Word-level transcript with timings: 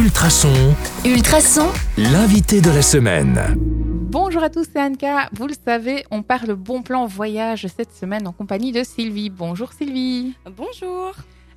Ultrason, 0.00 0.74
Ultrason, 1.04 1.68
l'invité 1.98 2.62
de 2.62 2.70
la 2.70 2.80
semaine. 2.80 3.38
Bonjour 3.58 4.42
à 4.42 4.48
tous, 4.48 4.66
c'est 4.72 4.80
Anka. 4.80 5.28
Vous 5.34 5.46
le 5.46 5.52
savez, 5.52 6.06
on 6.10 6.22
parle 6.22 6.54
bon 6.54 6.80
plan 6.80 7.04
voyage 7.04 7.66
cette 7.66 7.94
semaine 7.94 8.26
en 8.26 8.32
compagnie 8.32 8.72
de 8.72 8.82
Sylvie. 8.82 9.28
Bonjour 9.28 9.74
Sylvie. 9.74 10.34
Bonjour. 10.56 11.12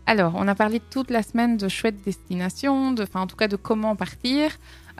Alors, 0.06 0.34
on 0.36 0.46
a 0.50 0.56
parlé 0.56 0.82
toute 0.82 1.10
la 1.10 1.24
semaine 1.24 1.56
de 1.56 1.70
chouettes 1.70 2.04
destinations, 2.04 2.92
de, 2.92 3.04
enfin 3.04 3.22
en 3.22 3.28
tout 3.28 3.38
cas 3.38 3.48
de 3.48 3.56
comment 3.56 3.96
partir. 3.96 4.52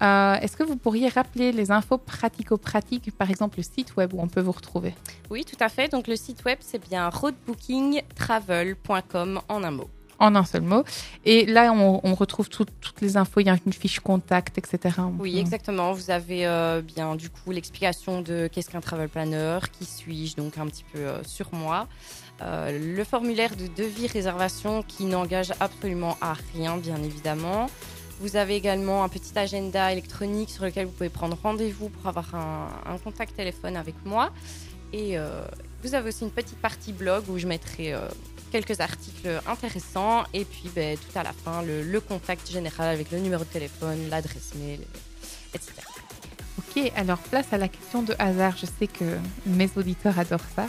Euh, 0.02 0.36
Est-ce 0.36 0.56
que 0.56 0.64
vous 0.64 0.78
pourriez 0.78 1.10
rappeler 1.10 1.52
les 1.52 1.70
infos 1.70 1.98
pratico-pratiques, 1.98 3.12
par 3.12 3.30
exemple 3.30 3.58
le 3.58 3.64
site 3.64 3.98
web 3.98 4.14
où 4.14 4.22
on 4.22 4.30
peut 4.30 4.40
vous 4.40 4.54
retrouver? 4.54 4.96
Oui, 5.30 5.44
tout 5.44 5.58
à 5.60 5.68
fait. 5.68 5.92
Donc 5.92 6.08
le 6.08 6.16
site 6.16 6.46
web, 6.46 6.60
c'est 6.62 6.82
bien 6.82 7.10
roadbookingtravel.com 7.10 9.42
en 9.50 9.64
un 9.66 9.72
mot. 9.72 9.90
En 10.20 10.36
un 10.36 10.46
seul 10.46 10.62
mot. 10.62 10.84
Et 11.26 11.46
là, 11.46 11.72
on, 11.74 12.00
on 12.04 12.14
retrouve 12.16 12.48
tout- 12.50 12.66
toutes 12.82 13.02
les 13.02 13.18
infos, 13.18 13.40
il 13.42 13.48
y 13.48 13.50
a 13.50 13.58
une 13.66 13.74
fiche 13.74 14.00
contact, 14.00 14.58
etc. 14.58 14.96
Oui, 15.20 15.38
exactement. 15.40 15.92
Vous 15.94 16.12
avez 16.12 16.46
euh, 16.46 16.82
bien 16.82 17.16
du 17.16 17.30
coup 17.30 17.52
l'explication 17.52 18.22
de 18.22 18.48
qu'est-ce 18.52 18.70
qu'un 18.70 18.80
travel 18.82 19.10
planner, 19.10 19.60
qui 19.78 19.86
suis-je, 19.86 20.36
donc 20.36 20.58
un 20.58 20.68
petit 20.68 20.86
peu 20.94 21.00
euh, 21.00 21.24
sur 21.24 21.54
moi. 21.54 21.88
Euh, 22.42 22.96
le 22.96 23.04
formulaire 23.04 23.56
de 23.56 23.68
devis 23.68 24.08
réservation 24.08 24.84
qui 24.84 25.06
n'engage 25.06 25.52
absolument 25.60 26.18
à 26.22 26.34
rien, 26.54 26.78
bien 26.78 26.98
évidemment. 27.04 27.68
Vous 28.20 28.36
avez 28.38 28.56
également 28.56 29.04
un 29.04 29.10
petit 29.10 29.38
agenda 29.38 29.92
électronique 29.92 30.50
sur 30.50 30.64
lequel 30.64 30.86
vous 30.86 30.92
pouvez 30.94 31.10
prendre 31.10 31.38
rendez-vous 31.42 31.90
pour 31.90 32.08
avoir 32.08 32.34
un, 32.36 32.70
un 32.86 32.98
contact 32.98 33.36
téléphone 33.36 33.76
avec 33.76 33.96
moi. 34.06 34.32
Et 34.94 35.18
vous 35.84 35.96
avez 35.96 36.10
aussi 36.10 36.24
une 36.24 36.30
petite 36.32 36.60
partie 36.60 36.94
blog 36.94 37.24
où 37.28 37.40
je 37.40 37.48
mettrai 37.48 37.94
quelques 38.54 38.80
articles 38.80 39.42
intéressants 39.48 40.24
et 40.32 40.46
puis 40.46 40.70
ben, 40.76 40.96
tout 40.96 41.18
à 41.18 41.24
la 41.24 41.34
fin 41.34 41.64
le, 41.64 41.82
le 41.82 42.00
contact 42.00 42.52
général 42.52 42.88
avec 42.94 43.10
le 43.10 43.18
numéro 43.18 43.44
de 43.44 43.50
téléphone, 43.50 43.98
l'adresse 44.12 44.54
mail, 44.56 44.82
etc. 45.56 45.74
Ok, 46.60 46.92
alors 46.96 47.18
place 47.18 47.48
à 47.52 47.58
la 47.58 47.68
question 47.68 48.04
de 48.04 48.14
hasard. 48.20 48.56
Je 48.56 48.68
sais 48.68 48.86
que 48.86 49.18
mes 49.48 49.70
auditeurs 49.76 50.20
adorent 50.20 50.52
ça. 50.56 50.68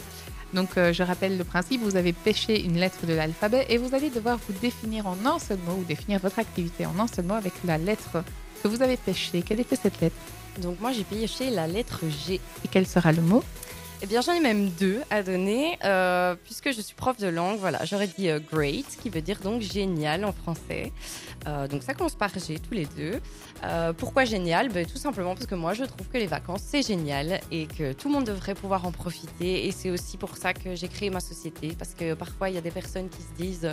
Donc 0.54 0.78
euh, 0.78 0.94
je 0.94 1.02
rappelle 1.02 1.36
le 1.36 1.44
principe, 1.44 1.82
vous 1.82 1.96
avez 1.96 2.14
pêché 2.14 2.64
une 2.64 2.78
lettre 2.78 3.04
de 3.06 3.12
l'alphabet 3.12 3.66
et 3.68 3.76
vous 3.76 3.94
allez 3.94 4.08
devoir 4.08 4.38
vous 4.38 4.54
définir 4.62 5.06
en 5.06 5.18
un 5.26 5.38
seul 5.38 5.58
mot 5.66 5.74
ou 5.74 5.84
définir 5.84 6.20
votre 6.20 6.38
activité 6.38 6.86
en 6.86 6.98
un 6.98 7.06
seul 7.06 7.26
mot 7.26 7.34
avec 7.34 7.52
la 7.66 7.76
lettre 7.76 8.24
que 8.62 8.68
vous 8.68 8.80
avez 8.80 8.96
pêchée. 8.96 9.42
Quelle 9.42 9.60
était 9.60 9.76
cette 9.76 10.00
lettre? 10.00 10.16
Donc 10.62 10.80
moi 10.80 10.92
j'ai 10.92 11.04
pêché 11.04 11.50
la 11.50 11.66
lettre 11.66 12.00
G. 12.26 12.40
et 12.64 12.68
quel 12.70 12.86
sera 12.86 13.12
le 13.12 13.20
mot? 13.20 13.44
Eh 14.04 14.06
bien 14.06 14.20
j'en 14.20 14.34
ai 14.34 14.40
même 14.40 14.68
deux 14.68 15.00
à 15.08 15.22
donner 15.22 15.78
euh, 15.82 16.34
puisque 16.44 16.72
je 16.72 16.82
suis 16.82 16.94
prof 16.94 17.16
de 17.16 17.26
langue. 17.26 17.56
Voilà, 17.58 17.86
j'aurais 17.86 18.06
dit 18.06 18.28
euh, 18.28 18.38
great 18.38 18.84
qui 19.02 19.08
veut 19.08 19.22
dire 19.22 19.40
donc 19.40 19.62
génial 19.62 20.26
en 20.26 20.32
français. 20.34 20.92
Euh, 21.48 21.66
donc 21.68 21.82
ça 21.82 21.94
commence 21.94 22.14
par 22.14 22.28
G 22.38 22.58
tous 22.58 22.74
les 22.74 22.84
deux. 22.84 23.18
Pourquoi 23.96 24.26
génial? 24.26 24.68
Ben, 24.68 24.84
Tout 24.84 24.98
simplement 24.98 25.34
parce 25.34 25.46
que 25.46 25.54
moi 25.54 25.72
je 25.72 25.84
trouve 25.84 26.06
que 26.08 26.18
les 26.18 26.26
vacances 26.26 26.60
c'est 26.66 26.86
génial 26.86 27.40
et 27.50 27.66
que 27.66 27.94
tout 27.94 28.08
le 28.08 28.14
monde 28.14 28.24
devrait 28.24 28.54
pouvoir 28.54 28.84
en 28.84 28.92
profiter 28.92 29.66
et 29.66 29.72
c'est 29.72 29.88
aussi 29.88 30.18
pour 30.18 30.36
ça 30.36 30.52
que 30.52 30.74
j'ai 30.74 30.88
créé 30.88 31.08
ma 31.08 31.20
société 31.20 31.74
parce 31.78 31.94
que 31.94 32.12
parfois 32.12 32.50
il 32.50 32.56
y 32.56 32.58
a 32.58 32.60
des 32.60 32.70
personnes 32.70 33.08
qui 33.08 33.22
se 33.22 33.42
disent 33.42 33.70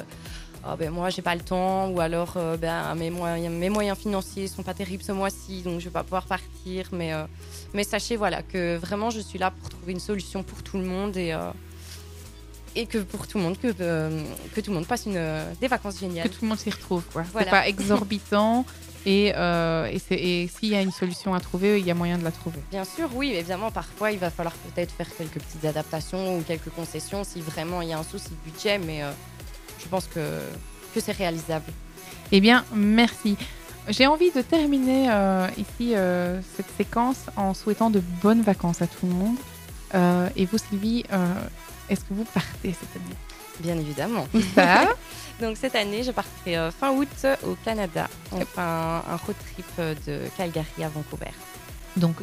Ah 0.64 0.78
ben 0.78 0.92
moi 0.92 1.09
j'ai 1.09 1.22
pas 1.22 1.36
le 1.36 1.42
temps 1.42 1.90
ou 1.90 2.00
alors 2.00 2.38
ben, 2.58 2.96
mes, 2.96 3.09
moyens, 3.09 3.54
mes 3.54 3.70
moyens 3.70 3.98
financiers 3.98 4.48
sont 4.48 4.64
pas 4.64 4.74
terribles 4.74 5.04
ce 5.04 5.12
mois-ci 5.12 5.62
donc 5.62 5.82
je 5.82 5.86
vais 5.86 5.92
pas 5.92 6.04
pouvoir 6.04 6.26
partir 6.26 6.88
mais, 6.94 7.12
mais 7.74 7.84
sachez 7.84 8.16
voilà 8.16 8.44
que 8.44 8.78
vraiment 8.78 9.09
je 9.09 9.20
suis 9.20 9.40
là 9.40 9.52
pour 9.52 9.68
trouver 9.68 9.81
une 9.88 10.00
solution 10.00 10.44
pour 10.44 10.64
tout 10.64 10.78
le 10.78 10.86
monde 10.86 11.18
et, 11.18 11.34
euh, 11.34 11.52
et 12.76 12.86
que 12.86 13.00
pour 13.00 13.28
tout 13.28 13.38
le 13.38 13.44
monde 13.44 13.58
que, 13.60 13.74
euh, 13.82 14.24
que 14.56 14.62
tout 14.62 14.72
le 14.72 14.76
monde 14.78 14.88
passe 14.88 15.06
une, 15.06 15.18
euh, 15.18 15.52
des 15.60 15.68
vacances 15.68 15.96
Que 15.96 16.00
géniales. 16.02 16.30
tout 16.30 16.40
le 16.44 16.48
monde 16.48 16.58
s'y 16.60 16.70
retrouve. 16.70 17.04
quoi. 17.12 17.24
C'est 17.26 17.32
Voilà. 17.32 17.52
pas 17.52 17.68
exorbitant 17.68 18.66
et, 19.06 19.34
euh, 19.36 19.92
et, 19.92 20.48
s'il 20.48 20.70
y 20.70 20.76
a 20.76 20.82
une 20.82 20.92
solution 20.92 21.34
à 21.34 21.40
trouver, 21.40 21.80
il 21.80 21.86
y 21.86 21.92
a 21.92 21.96
moyen 21.96 22.18
de 22.18 22.24
la 22.24 22.32
trouver. 22.32 22.59
Bien 22.70 22.86
sûr, 22.86 23.09
oui, 23.16 23.32
évidemment, 23.34 23.72
parfois 23.72 24.12
il 24.12 24.20
va 24.20 24.30
falloir 24.30 24.54
peut-être 24.56 24.92
faire 24.94 25.08
quelques 25.18 25.40
petites 25.40 25.66
adaptations 25.66 26.38
ou 26.38 26.42
quelques 26.44 26.69
concessions 26.69 27.24
si 27.24 27.42
vraiment 27.42 27.81
il 27.81 27.90
y 27.90 27.94
a 27.94 28.00
un 28.00 28.03
souci 28.03 28.30
de 28.30 28.52
budget, 28.52 28.78
mais 28.78 29.03
euh, 29.03 29.12
je 29.84 29.88
pense 29.90 30.06
que, 30.08 30.19
que 30.94 31.00
c'est 31.02 31.12
réalisable. 31.13 31.66
Eh 32.31 32.40
bien, 32.40 32.63
merci. 32.74 33.36
J'ai 33.90 34.06
envie 34.08 34.31
de 34.31 34.42
terminer 34.42 35.08
euh, 35.12 35.48
ici 35.58 35.94
cette 36.56 36.69
séquence 36.78 37.18
en 37.36 37.53
souhaitant 37.56 37.90
de 37.90 38.02
bonnes 38.22 38.44
vacances 38.44 38.81
à 38.81 38.88
tout 38.88 39.08
le 39.08 39.12
monde. 39.13 39.36
Euh, 39.94 40.29
et 40.35 40.46
vous, 40.46 40.57
Sylvie, 40.57 41.03
euh, 41.12 41.34
est-ce 41.90 42.02
que 42.02 42.13
vous 42.13 42.25
partez 42.25 42.74
cette 42.79 42.96
année? 42.96 43.16
Bien 43.59 43.78
évidemment. 43.78 44.28
Ça 44.56 44.96
Donc 45.41 45.57
cette 45.57 45.75
année, 45.75 46.03
je 46.03 46.12
partirai 46.12 46.57
euh, 46.57 46.72
fin 46.72 46.91
août 46.91 47.07
au 47.46 47.56
Canada. 47.66 48.07
On 48.31 48.40
fait 48.40 48.59
un, 48.59 49.01
un 49.07 49.16
road 49.18 49.35
trip 49.53 50.06
de 50.07 50.22
Calgary 50.38 50.84
à 50.84 50.90
Vancouver. 50.90 51.31
Donc, 51.97 52.16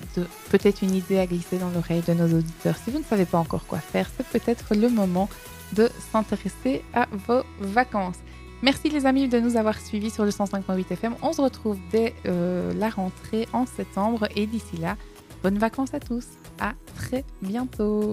peut-être 0.50 0.82
une 0.82 0.94
idée 0.94 1.18
à 1.18 1.26
glisser 1.26 1.58
dans 1.58 1.68
l'oreille 1.68 2.02
de 2.06 2.14
nos 2.14 2.38
auditeurs. 2.38 2.76
Si 2.82 2.90
vous 2.90 2.98
ne 2.98 3.04
savez 3.04 3.26
pas 3.26 3.38
encore 3.38 3.66
quoi 3.66 3.78
faire, 3.78 4.08
c'est 4.16 4.26
peut-être 4.26 4.74
le 4.74 4.88
moment 4.88 5.28
de 5.74 5.90
s'intéresser 6.10 6.82
à 6.94 7.06
vos 7.26 7.42
vacances. 7.60 8.16
Merci 8.62 8.88
les 8.88 9.06
amis 9.06 9.28
de 9.28 9.38
nous 9.38 9.56
avoir 9.56 9.78
suivis 9.78 10.10
sur 10.10 10.24
le 10.24 10.30
105.8 10.30 10.92
FM. 10.92 11.14
On 11.22 11.32
se 11.32 11.40
retrouve 11.40 11.78
dès 11.92 12.14
euh, 12.26 12.72
la 12.74 12.88
rentrée 12.88 13.46
en 13.52 13.66
septembre 13.66 14.26
et 14.34 14.46
d'ici 14.46 14.78
là, 14.78 14.96
bonnes 15.42 15.58
vacances 15.58 15.94
à 15.94 16.00
tous. 16.00 16.26
À 16.60 16.74
très 16.96 17.24
bientôt. 17.42 18.04